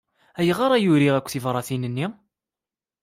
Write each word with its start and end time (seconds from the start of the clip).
Ayɣer 0.39 0.71
ay 0.71 0.87
uriɣ 0.93 1.15
akk 1.15 1.29
tibṛatin-nni? 1.31 2.07